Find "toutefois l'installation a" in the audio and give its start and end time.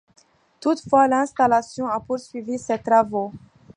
0.59-1.99